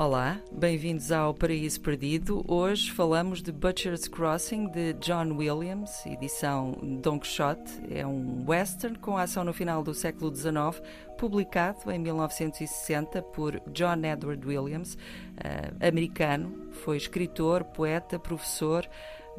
Olá, 0.00 0.40
bem-vindos 0.52 1.10
ao 1.10 1.34
Paraíso 1.34 1.80
Perdido. 1.80 2.44
Hoje 2.46 2.88
falamos 2.92 3.42
de 3.42 3.50
Butcher's 3.50 4.06
Crossing 4.06 4.68
de 4.68 4.92
John 4.92 5.36
Williams, 5.36 6.06
edição 6.06 6.70
Don 7.02 7.18
Quixote. 7.18 7.82
É 7.90 8.06
um 8.06 8.48
western 8.48 8.96
com 8.96 9.18
ação 9.18 9.42
no 9.42 9.52
final 9.52 9.82
do 9.82 9.92
século 9.92 10.32
XIX, 10.32 10.80
publicado 11.18 11.90
em 11.90 11.98
1960 11.98 13.20
por 13.22 13.60
John 13.72 14.04
Edward 14.04 14.46
Williams, 14.46 14.94
uh, 14.94 15.84
americano. 15.84 16.70
Foi 16.84 16.96
escritor, 16.96 17.64
poeta, 17.64 18.20
professor. 18.20 18.88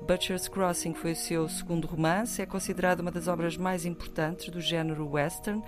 Butcher's 0.08 0.48
Crossing 0.48 0.94
foi 0.94 1.12
o 1.12 1.16
seu 1.16 1.48
segundo 1.48 1.85
romance, 1.85 2.41
é 2.41 2.45
considerado 2.45 3.02
uma 3.02 3.12
das 3.12 3.27
obras 3.27 3.57
mais 3.57 3.85
importantes 3.85 4.49
do 4.49 4.59
género 4.62 5.07
western. 5.09 5.62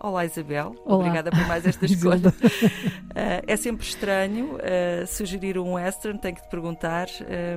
Olá, 0.00 0.24
Isabel. 0.24 0.76
Olá. 0.84 0.98
Obrigada 0.98 1.30
por 1.30 1.44
mais 1.48 1.66
esta 1.66 1.84
escolha. 1.86 2.28
uh, 2.28 3.44
é 3.46 3.56
sempre 3.56 3.84
estranho 3.84 4.54
uh, 4.54 5.06
sugerir 5.06 5.58
um 5.58 5.72
western. 5.72 6.18
Tenho 6.20 6.36
que 6.36 6.42
te 6.42 6.48
perguntar 6.48 7.08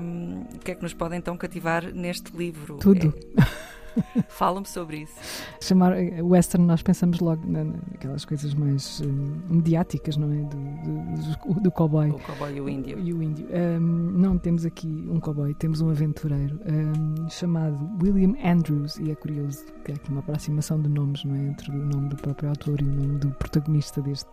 um, 0.01 0.41
o 0.55 0.59
que 0.59 0.71
é 0.71 0.75
que 0.75 0.81
nos 0.81 0.93
pode 0.93 1.15
então 1.15 1.37
cativar 1.37 1.85
neste 1.93 2.35
livro. 2.35 2.77
Tudo. 2.77 3.13
É... 3.37 3.70
Fala-me 4.27 4.67
sobre 4.67 4.97
isso. 5.01 5.13
Chamar 5.61 5.93
eh, 5.93 6.21
western, 6.21 6.65
nós 6.65 6.81
pensamos 6.81 7.19
logo 7.19 7.41
naquelas 7.45 8.25
coisas 8.25 8.53
mais 8.53 8.99
uh, 9.01 9.07
mediáticas, 9.49 10.17
não 10.17 10.31
é? 10.31 10.37
Do, 10.43 11.53
do, 11.53 11.61
do 11.61 11.71
cowboy. 11.71 12.09
O 12.09 12.19
cowboy 12.19 12.55
e 12.55 12.61
o 12.61 12.69
índio. 12.69 12.99
E 12.99 13.13
o 13.13 13.21
índio. 13.21 13.47
Um, 13.51 13.79
não 13.79 14.37
temos 14.37 14.65
aqui 14.65 14.87
um 15.09 15.19
cowboy, 15.19 15.53
temos 15.55 15.81
um 15.81 15.89
aventureiro 15.89 16.59
um, 16.65 17.29
chamado 17.29 17.77
William 18.01 18.33
Andrews, 18.43 18.97
e 18.97 19.11
é 19.11 19.15
curioso 19.15 19.65
que 19.83 19.91
há 19.91 19.95
aqui 19.95 20.09
uma 20.09 20.19
aproximação 20.19 20.81
de 20.81 20.89
nomes, 20.89 21.23
não 21.23 21.35
é? 21.35 21.39
Entre 21.39 21.71
o 21.71 21.75
nome 21.75 22.09
do 22.09 22.15
próprio 22.15 22.49
autor 22.49 22.81
e 22.81 22.83
o 22.83 22.91
nome 22.91 23.19
do 23.19 23.31
protagonista 23.31 24.01
deste 24.01 24.29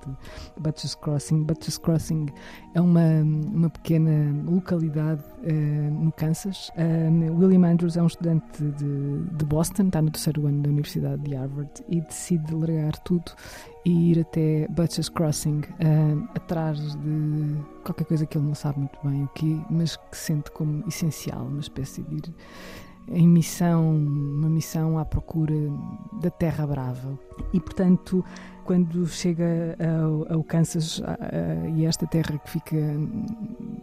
Butcher's 0.59 0.95
Crossing. 0.95 1.45
Butcher's 1.45 1.79
Crossing 1.79 2.27
é 2.75 2.81
uma, 2.81 3.23
uma 3.23 3.70
pequena 3.70 4.34
localidade 4.45 5.23
uh, 5.42 6.05
no 6.05 6.12
Kansas. 6.12 6.70
William 7.39 7.64
Andrews 7.69 7.97
é 7.97 8.03
um 8.03 8.06
estudante 8.06 8.62
de, 8.62 9.23
de 9.36 9.45
Boston, 9.49 9.87
está 9.87 10.03
no 10.03 10.11
terceiro 10.11 10.47
ano 10.47 10.63
da 10.63 10.69
Universidade 10.69 11.23
de 11.23 11.35
Harvard 11.35 11.71
e 11.89 12.01
decide 12.01 12.55
largar 12.55 12.97
tudo 12.99 13.33
e 13.85 14.13
ir 14.13 14.21
até 14.21 14.69
Butcher's 14.69 15.09
Crossing 15.09 15.61
uh, 15.61 16.29
atrás 16.35 16.79
de 16.97 17.57
qualquer 17.85 18.05
coisa 18.05 18.27
que 18.27 18.37
ele 18.37 18.47
não 18.47 18.55
sabe 18.55 18.79
muito 18.81 18.99
bem 19.03 19.25
o 19.25 19.29
que, 19.29 19.61
mas 19.71 19.97
que 19.97 20.17
sente 20.17 20.51
como 20.51 20.87
essencial, 20.87 21.47
uma 21.47 21.61
espécie 21.61 22.03
de 22.03 22.17
ir 22.17 22.35
em 23.11 23.27
missão, 23.27 23.97
uma 23.97 24.49
missão 24.49 24.99
à 24.99 25.05
procura 25.05 25.55
da 26.21 26.31
Terra 26.31 26.67
Brava. 26.67 27.19
E 27.53 27.61
portanto, 27.61 28.25
quando 28.65 29.07
chega 29.07 29.77
ao, 29.81 30.37
ao 30.37 30.45
Kansas 30.45 31.01
a, 31.03 31.13
a, 31.13 31.69
e 31.71 31.87
esta 31.87 32.07
terra 32.07 32.39
que 32.39 32.51
fica 32.51 32.77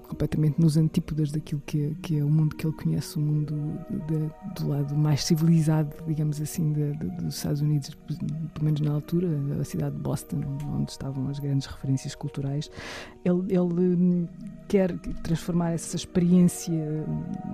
completamente 0.06 0.59
nos 0.59 0.78
antípodas 0.78 1.31
daquilo 1.31 1.61
que 1.66 1.86
é, 1.86 1.92
que 2.02 2.20
é 2.20 2.23
o 2.23 2.30
mundo 2.30 2.56
que 2.56 2.66
ele 2.66 2.75
conhece, 2.75 3.17
o 3.17 3.22
mundo 3.22 3.80
de, 4.08 4.62
do 4.62 4.70
lado 4.70 4.95
mais 4.95 5.23
civilizado, 5.23 5.95
digamos 6.08 6.39
assim, 6.42 6.72
de, 6.73 6.94
de, 6.94 7.09
dos 7.17 7.36
Estados 7.36 7.62
Unidos, 7.62 7.95
pelo 8.53 8.66
menos 8.66 8.81
na 8.81 8.94
altura, 8.94 9.28
a 9.59 9.64
cidade 9.64 9.95
de 9.95 10.02
Boston, 10.02 10.42
onde 10.73 10.92
estavam 10.92 11.28
as 11.30 11.39
grandes 11.39 11.67
referências 11.67 12.16
culturais, 12.16 12.70
ele, 13.23 13.53
ele 13.53 13.95
hum, 13.95 14.28
quer 14.67 14.97
transformar 15.23 15.72
essa 15.72 15.95
experiência 15.95 17.06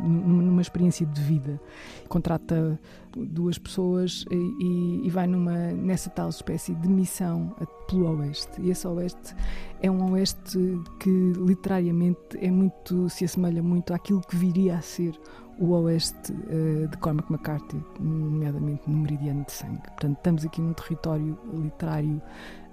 numa 0.04 0.62
experiência 0.62 1.06
de 1.06 1.22
vida. 1.22 1.60
Contrata 2.08 2.80
duas 3.16 3.58
pessoas 3.58 4.26
e, 4.32 5.02
e, 5.06 5.10
vai 5.10 5.28
numa, 5.28 5.72
nessa 5.74 6.10
tal 6.10 6.30
espécie 6.30 6.74
de 6.76 6.88
missão 6.88 7.54
pelo 7.88 8.18
Oeste. 8.20 8.62
E 8.62 8.70
esse 8.70 8.88
Oeste 8.88 9.36
é 9.82 9.92
um 9.92 10.12
Oeste 10.12 10.80
que 11.00 11.34
literariamente 11.38 12.38
é 12.42 12.52
muito, 12.52 13.10
se 13.10 13.24
assemelha 13.24 13.62
muito 13.62 13.94
àquilo 13.94 14.22
que 14.22 14.36
viria 14.36 14.76
a 14.78 14.82
ser 14.82 15.18
o 15.60 15.70
Oeste 15.72 16.34
uh, 16.34 16.88
de 16.88 16.98
Cormac 16.98 17.32
McCarthy, 17.32 17.82
nomeadamente 18.00 18.90
no 18.90 18.98
Meridiano 18.98 19.46
de 19.46 19.52
Sangue. 19.52 19.82
Portanto, 19.82 20.18
estamos 20.18 20.46
aqui 20.46 20.60
num 20.60 20.74
território 20.74 21.38
literário 21.54 22.22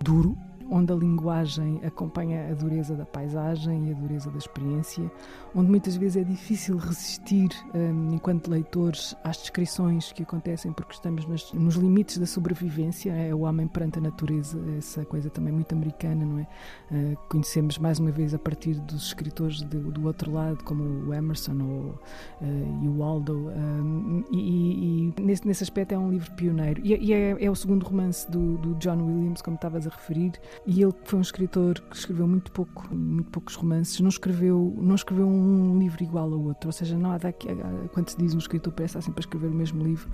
duro, 0.02 0.36
onde 0.70 0.92
a 0.92 0.96
linguagem 0.96 1.80
acompanha 1.84 2.50
a 2.50 2.54
dureza 2.54 2.94
da 2.94 3.04
paisagem 3.04 3.88
e 3.88 3.92
a 3.92 3.94
dureza 3.94 4.30
da 4.30 4.38
experiência, 4.38 5.10
onde 5.54 5.70
muitas 5.70 5.96
vezes 5.96 6.16
é 6.16 6.24
difícil 6.24 6.76
resistir, 6.76 7.48
um, 7.74 8.14
enquanto 8.14 8.48
leitores, 8.48 9.16
às 9.24 9.38
descrições 9.38 10.12
que 10.12 10.22
acontecem, 10.22 10.72
porque 10.72 10.94
estamos 10.94 11.26
nas, 11.26 11.52
nos 11.52 11.74
limites 11.76 12.18
da 12.18 12.26
sobrevivência, 12.26 13.12
é 13.12 13.34
o 13.34 13.40
homem 13.40 13.66
perante 13.66 13.98
a 13.98 14.02
natureza, 14.02 14.58
essa 14.76 15.04
coisa 15.04 15.30
também 15.30 15.52
muito 15.52 15.72
americana, 15.72 16.24
não 16.24 16.38
é? 16.38 16.46
Uh, 16.90 17.16
conhecemos 17.28 17.78
mais 17.78 17.98
uma 17.98 18.10
vez 18.10 18.34
a 18.34 18.38
partir 18.38 18.74
dos 18.80 19.06
escritores 19.06 19.58
de, 19.62 19.78
do 19.78 20.06
outro 20.06 20.32
lado, 20.32 20.62
como 20.64 20.82
o 21.08 21.14
Emerson 21.14 21.58
ou, 21.60 21.98
uh, 22.40 22.82
e 22.82 22.88
o 22.88 22.98
Waldo, 22.98 23.48
um, 23.48 24.24
e, 24.30 25.14
e 25.16 25.22
nesse, 25.22 25.46
nesse, 25.46 25.62
aspecto 25.62 25.92
é 25.92 25.98
um 25.98 26.10
livro 26.10 26.30
pioneiro. 26.32 26.80
E, 26.84 26.94
e 26.94 27.12
é, 27.12 27.44
é, 27.44 27.50
o 27.50 27.54
segundo 27.54 27.84
romance 27.84 28.30
do, 28.30 28.58
do 28.58 28.74
John 28.76 29.02
Williams, 29.02 29.42
como 29.42 29.54
estavas 29.56 29.86
a 29.86 29.90
referir, 29.90 30.32
e 30.66 30.82
ele 30.82 30.92
foi 31.04 31.18
um 31.18 31.22
escritor 31.22 31.80
que 31.80 31.96
escreveu 31.96 32.26
muito 32.26 32.50
pouco, 32.52 32.94
muito 32.94 33.30
poucos 33.30 33.54
romances, 33.54 34.00
não 34.00 34.08
escreveu, 34.08 34.74
não 34.78 34.94
escreveu 34.94 35.26
um 35.26 35.78
livro 35.78 36.02
igual 36.02 36.32
ao 36.32 36.40
outro, 36.40 36.68
ou 36.68 36.72
seja, 36.72 36.96
não 36.96 37.12
há 37.12 37.18
daqui, 37.18 37.48
quando 37.92 38.10
se 38.10 38.16
diz 38.16 38.34
um 38.34 38.38
escritor 38.38 38.72
parece 38.72 39.00
sempre 39.02 39.20
a 39.20 39.22
escrever 39.22 39.48
o 39.48 39.54
mesmo 39.54 39.82
livro. 39.82 40.08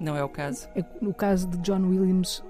Não 0.00 0.16
é 0.16 0.24
o 0.24 0.28
caso. 0.28 0.68
É, 0.74 0.84
no 1.00 1.14
caso 1.14 1.48
de 1.48 1.58
John 1.58 1.88
Williams, 1.88 2.42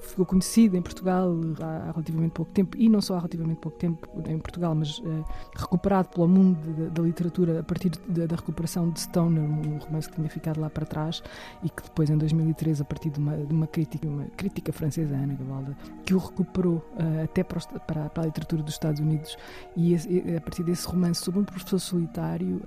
ficou 0.00 0.24
conhecido 0.24 0.76
em 0.76 0.82
Portugal 0.82 1.30
há 1.60 1.92
relativamente 1.92 2.32
pouco 2.32 2.50
tempo, 2.52 2.76
e 2.76 2.88
não 2.88 3.00
só 3.00 3.14
há 3.14 3.18
relativamente 3.18 3.58
pouco 3.58 3.78
tempo 3.78 4.08
em 4.26 4.38
Portugal, 4.38 4.74
mas 4.74 4.98
uh, 4.98 5.24
recuperado 5.54 6.08
pelo 6.08 6.28
mundo 6.28 6.90
da, 6.90 7.02
literatura 7.02 7.60
a 7.60 7.62
partir 7.62 7.90
de, 7.90 8.26
da 8.26 8.36
recuperação 8.36 8.90
de 8.90 9.00
Stoner, 9.00 9.42
um 9.42 9.78
romance 9.78 10.08
que 10.08 10.16
tinha 10.16 10.28
ficado 10.28 10.60
lá 10.60 10.70
para 10.70 10.86
trás 10.86 11.22
e 11.62 11.70
que 11.70 11.82
depois, 11.82 12.10
em 12.10 12.16
2013, 12.16 12.82
a 12.82 12.84
partir 12.84 13.10
de 13.10 13.18
uma, 13.18 13.36
de 13.36 13.52
uma 13.52 13.66
crítica, 13.66 14.06
uma 14.06 14.26
crítica 14.36 14.72
francesa, 14.72 15.14
Ana 15.14 15.34
Gavalda, 15.34 15.76
que 16.04 16.14
o 16.14 16.18
recuperou 16.18 16.76
uh, 16.76 17.24
até 17.24 17.42
para, 17.42 17.60
para, 18.08 18.22
a 18.22 18.26
literatura 18.26 18.62
dos 18.62 18.74
Estados 18.74 19.00
Unidos, 19.00 19.36
e 19.76 19.94
a 19.94 20.40
partir 20.40 20.62
desse 20.62 20.86
romance 20.86 21.22
sobre 21.22 21.40
um 21.40 21.44
professor 21.44 21.78
solitário 21.78 22.62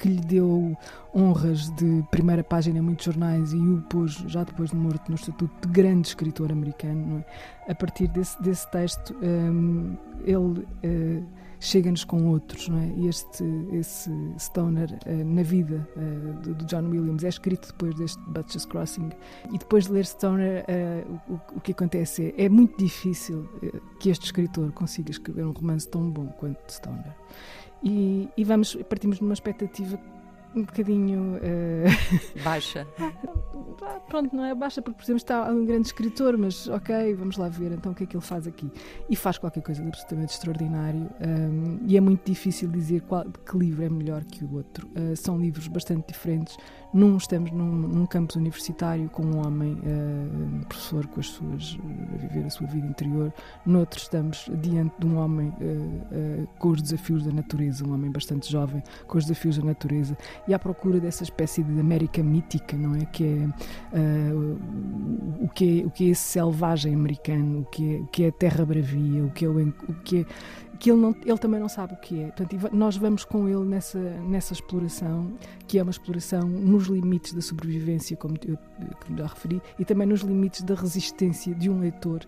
que 0.00 0.08
lhe 0.08 0.20
deu 0.20 0.76
honras 1.14 1.70
de 1.74 2.02
primeira 2.10 2.42
página 2.42 2.78
em 2.78 2.82
muitos 2.82 3.04
jornais 3.04 3.52
e 3.52 3.58
o 3.58 3.82
pôs, 3.88 4.14
já 4.26 4.44
depois 4.44 4.70
de 4.70 4.76
morto, 4.76 5.08
no 5.08 5.14
estatuto 5.14 5.68
de 5.68 5.72
grande 5.72 6.08
escritor 6.08 6.50
americano. 6.50 7.24
É? 7.66 7.72
A 7.72 7.74
partir 7.74 8.08
desse, 8.08 8.40
desse 8.42 8.68
texto, 8.70 9.14
um, 9.22 9.96
ele 10.24 10.60
uh, 10.60 11.26
chega-nos 11.60 12.04
com 12.04 12.28
outros. 12.28 12.68
Não 12.68 12.78
é? 12.78 12.86
E 12.96 13.08
este, 13.08 13.44
esse 13.72 14.10
Stoner, 14.38 14.90
uh, 14.90 15.24
na 15.24 15.42
vida 15.42 15.86
uh, 15.96 16.32
do, 16.40 16.54
do, 16.54 16.64
John 16.64 16.88
Williams, 16.88 17.22
é 17.22 17.28
escrito 17.28 17.68
depois 17.68 17.94
deste 17.96 18.22
Butcher's 18.28 18.64
Crossing. 18.64 19.10
E 19.52 19.58
depois 19.58 19.84
de 19.84 19.92
ler 19.92 20.06
Stoner, 20.06 20.64
o, 21.28 21.34
o, 21.56 21.60
que 21.60 21.72
acontece 21.72 22.34
é, 22.38 22.46
é 22.46 22.48
muito 22.48 22.78
difícil 22.78 23.46
que 23.98 24.08
este 24.08 24.24
escritor 24.24 24.72
consiga 24.72 25.10
escrever 25.10 25.44
um 25.44 25.52
romance 25.52 25.86
tão 25.86 26.10
bom 26.10 26.26
quanto 26.38 26.58
Stoner. 26.72 27.14
E, 27.82 28.28
e 28.36 28.44
vamos, 28.44 28.74
partimos 28.88 29.18
de 29.18 29.24
uma 29.24 29.34
expectativa 29.34 29.98
um 30.54 30.62
bocadinho 30.62 31.36
uh... 31.36 32.42
baixa. 32.42 32.86
Ah, 32.98 34.00
pronto, 34.08 34.34
não 34.34 34.44
é 34.44 34.54
baixa 34.54 34.82
porque, 34.82 34.98
por 34.98 35.04
exemplo, 35.04 35.18
está 35.18 35.50
um 35.50 35.64
grande 35.64 35.86
escritor, 35.86 36.36
mas 36.36 36.68
ok, 36.68 37.14
vamos 37.14 37.36
lá 37.36 37.48
ver 37.48 37.72
então 37.72 37.92
o 37.92 37.94
que 37.94 38.04
é 38.04 38.06
que 38.06 38.16
ele 38.16 38.24
faz 38.24 38.46
aqui. 38.46 38.70
E 39.08 39.16
faz 39.16 39.38
qualquer 39.38 39.62
coisa 39.62 39.80
de 39.80 39.88
absolutamente 39.88 40.32
extraordinário 40.32 41.08
um, 41.20 41.78
e 41.86 41.96
é 41.96 42.00
muito 42.00 42.24
difícil 42.24 42.68
dizer 42.68 43.02
qual, 43.02 43.24
que 43.24 43.56
livro 43.56 43.84
é 43.84 43.88
melhor 43.88 44.24
que 44.24 44.44
o 44.44 44.54
outro. 44.54 44.88
Uh, 44.88 45.16
são 45.16 45.38
livros 45.38 45.68
bastante 45.68 46.12
diferentes. 46.12 46.56
Num 46.92 47.16
estamos 47.16 47.50
num, 47.52 47.72
num 47.72 48.06
campus 48.06 48.36
universitário 48.36 49.08
com 49.10 49.22
um 49.22 49.46
homem, 49.46 49.74
uh, 49.74 50.56
um 50.56 50.60
professor 50.68 51.06
com 51.06 51.20
as 51.20 51.26
suas, 51.26 51.78
a 52.14 52.16
viver 52.16 52.46
a 52.46 52.50
sua 52.50 52.66
vida 52.66 52.86
interior. 52.86 53.32
Noutro 53.64 54.00
estamos 54.00 54.50
diante 54.60 54.94
de 54.98 55.06
um 55.06 55.16
homem 55.18 55.52
com 56.58 56.70
os 56.70 56.82
desafios 56.82 57.24
da 57.24 57.32
natureza, 57.32 57.86
um 57.86 57.94
homem 57.94 58.10
bastante 58.10 58.50
jovem 58.50 58.82
com 59.06 59.18
os 59.18 59.24
desafios 59.24 59.58
da 59.58 59.64
natureza 59.64 60.16
e 60.48 60.54
à 60.54 60.58
procura 60.58 61.00
dessa 61.00 61.22
espécie 61.22 61.62
de 61.62 61.78
América 61.78 62.22
mítica, 62.22 62.76
não 62.76 62.94
é? 62.94 63.04
Que 63.06 63.24
é, 63.24 63.98
uh, 63.98 64.58
o, 65.44 65.48
que 65.48 65.82
é 65.82 65.86
o 65.86 65.90
que 65.90 66.08
é 66.08 66.08
esse 66.08 66.22
selvagem 66.22 66.94
americano, 66.94 67.60
o 67.60 67.64
que 67.66 67.96
é, 67.96 67.98
o 67.98 68.06
que 68.06 68.24
é 68.24 68.28
a 68.28 68.32
terra 68.32 68.64
bravia, 68.64 69.24
o 69.24 69.30
que 69.30 69.44
é 69.44 69.48
o, 69.48 69.68
o 69.68 69.94
que 70.04 70.20
é 70.20 70.26
que 70.80 70.90
ele, 70.90 71.00
não, 71.00 71.14
ele 71.24 71.38
também 71.38 71.60
não 71.60 71.68
sabe 71.68 71.92
o 71.92 71.96
que 71.98 72.22
é. 72.22 72.26
Portanto, 72.28 72.74
nós 72.74 72.96
vamos 72.96 73.22
com 73.22 73.46
ele 73.46 73.64
nessa, 73.64 73.98
nessa 73.98 74.54
exploração, 74.54 75.30
que 75.68 75.78
é 75.78 75.82
uma 75.82 75.90
exploração 75.90 76.48
nos 76.80 76.88
limites 76.88 77.32
da 77.34 77.42
sobrevivência, 77.42 78.16
como 78.16 78.36
eu 78.46 78.56
como 79.04 79.18
já 79.18 79.26
referi, 79.26 79.60
e 79.78 79.84
também 79.84 80.06
nos 80.06 80.20
limites 80.20 80.62
da 80.62 80.74
resistência 80.74 81.54
de 81.54 81.68
um 81.68 81.78
leitor 81.78 82.20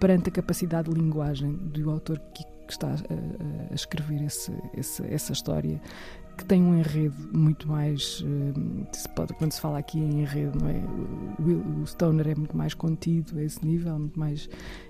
perante 0.00 0.28
a 0.28 0.32
capacidade 0.32 0.90
de 0.90 0.98
linguagem 0.98 1.52
do 1.52 1.90
autor 1.90 2.18
que 2.34 2.44
que 2.70 2.74
está 2.74 2.88
a, 2.88 3.72
a 3.72 3.74
escrever 3.74 4.22
esse, 4.22 4.52
esse, 4.76 5.04
essa 5.12 5.32
história 5.32 5.80
que 6.36 6.44
tem 6.44 6.62
um 6.62 6.78
enredo 6.78 7.16
muito 7.36 7.68
mais. 7.68 8.24
Pode, 9.14 9.34
quando 9.34 9.52
se 9.52 9.60
fala 9.60 9.78
aqui 9.78 9.98
em 9.98 10.20
enredo, 10.20 10.58
não 10.58 10.70
é? 10.70 10.80
O 11.82 11.86
Stoner 11.86 12.28
é 12.28 12.34
muito 12.34 12.56
mais 12.56 12.72
contido 12.72 13.38
a 13.38 13.42
esse 13.42 13.64
nível, 13.66 13.98
muito 13.98 14.18
mais 14.18 14.48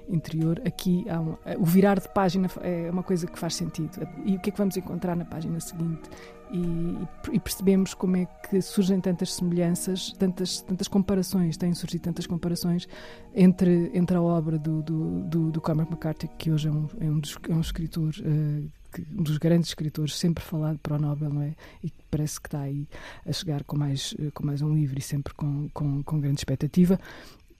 interior. 0.09 0.61
Aqui 0.65 1.05
um, 1.09 1.61
o 1.61 1.65
virar 1.65 1.99
de 1.99 2.09
página 2.11 2.49
é 2.61 2.91
uma 2.91 3.03
coisa 3.03 3.27
que 3.27 3.39
faz 3.39 3.55
sentido. 3.55 3.91
E 4.25 4.37
o 4.37 4.41
que 4.41 4.51
é 4.51 4.53
que 4.53 4.59
vamos 4.59 4.77
encontrar 4.77 5.17
na 5.17 5.25
página 5.25 5.59
seguinte? 5.59 6.09
E, 6.53 7.37
e, 7.37 7.39
percebemos 7.39 7.95
como 7.95 8.17
é 8.17 8.27
que 8.27 8.61
surgem 8.61 9.01
tantas 9.01 9.35
semelhanças, 9.35 10.13
tantas, 10.19 10.61
tantas 10.63 10.89
comparações, 10.89 11.57
têm 11.57 11.73
surgido 11.75 12.03
tantas 12.03 12.27
comparações 12.27 12.89
entre, 13.35 13.91
entre 13.95 14.17
a 14.17 14.23
obra 14.23 14.59
do, 14.59 14.83
do, 14.83 15.21
do, 15.23 15.51
do 15.53 15.61
Cormac 15.61 15.91
McCarthy, 15.91 16.29
que 16.37 16.51
hoje 16.51 16.69
é 16.69 16.71
um, 16.73 16.89
é 17.01 17.05
um, 17.05 17.21
dos, 17.21 17.39
é 17.49 17.55
um 17.55 17.61
escritor 17.61 18.13
uh, 18.19 18.69
que, 18.93 19.07
um 19.13 19.23
dos 19.23 19.39
grandes 19.39 19.71
escritores 19.71 20.17
sempre 20.17 20.43
falado 20.43 20.79
para 20.79 20.97
o 20.97 20.99
Nobel, 20.99 21.31
não 21.31 21.43
é? 21.43 21.55
E 21.85 21.91
que 21.91 22.03
parece 22.11 22.41
que 22.41 22.49
está 22.49 22.63
aí 22.63 22.89
a 23.25 23.33
chegar 23.33 23.63
com 23.63 23.77
mais, 23.77 24.15
com 24.35 24.45
mais 24.45 24.61
um 24.61 24.75
livro 24.75 24.99
e 24.99 25.03
sempre 25.03 25.33
com, 25.35 25.69
com, 25.73 26.03
com 26.03 26.21
grande 26.21 26.41
expectativa. 26.41 26.99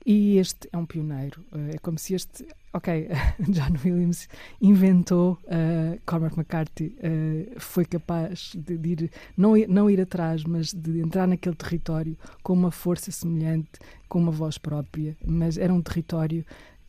E 0.05 0.37
este 0.37 0.67
é 0.71 0.77
um 0.77 0.85
pioneiro. 0.85 1.43
Eh, 1.51 1.75
é 1.75 1.77
como 1.77 1.97
se 1.97 2.15
este. 2.15 2.45
Ok, 2.73 3.09
John 3.49 3.73
Williams 3.83 4.29
inventou, 4.61 5.37
uh, 5.43 5.99
Cormac 6.05 6.37
McCarthy 6.37 6.95
uh, 6.99 7.59
foi 7.59 7.83
capaz 7.83 8.53
de, 8.55 8.77
de, 8.77 8.89
ir, 8.89 9.11
não, 9.35 9.57
não 9.67 9.89
ir 9.89 9.99
atrás, 9.99 10.45
mas 10.45 10.71
de 10.71 11.01
entrar 11.01 11.27
naquele 11.27 11.55
território 11.55 12.17
com 12.41 12.53
uma 12.53 12.71
força 12.71 13.11
semelhante, 13.11 13.71
com 14.07 14.19
uma 14.19 14.31
voz 14.31 14.57
própria, 14.57 15.17
mas 15.25 15.57
era 15.57 15.73
um 15.73 15.81
território 15.81 16.45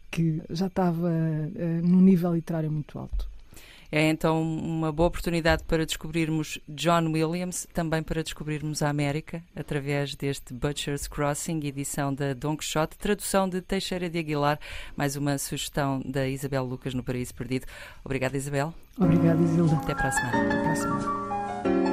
que 0.08 0.40
já 0.50 0.68
estava 0.68 1.08
uh, 1.08 1.86
num 1.86 2.00
nível 2.00 2.32
literário 2.32 2.70
muito 2.70 2.96
alto. 2.96 3.31
É 3.94 4.08
então 4.08 4.42
uma 4.42 4.90
boa 4.90 5.08
oportunidade 5.08 5.64
para 5.64 5.84
descobrirmos 5.84 6.58
John 6.66 7.12
Williams, 7.12 7.68
também 7.74 8.02
para 8.02 8.22
descobrirmos 8.22 8.82
a 8.82 8.88
América, 8.88 9.44
através 9.54 10.14
deste 10.14 10.54
Butcher's 10.54 11.06
Crossing, 11.06 11.60
edição 11.62 12.14
da 12.14 12.32
Don 12.32 12.56
Quixote, 12.56 12.96
tradução 12.96 13.46
de 13.46 13.60
Teixeira 13.60 14.08
de 14.08 14.18
Aguilar, 14.18 14.58
mais 14.96 15.14
uma 15.14 15.36
sugestão 15.36 16.00
da 16.06 16.26
Isabel 16.26 16.64
Lucas 16.64 16.94
no 16.94 17.04
Paraíso 17.04 17.34
Perdido. 17.34 17.66
Obrigada, 18.02 18.34
Isabel. 18.34 18.72
Obrigada, 18.98 19.42
Isilda. 19.42 19.76
Até 19.76 19.94
para 19.94 20.08
a 20.08 20.12
semana. 20.12 20.38
Até 20.38 20.62
para 20.62 20.72
a 20.72 20.76
semana. 20.76 21.91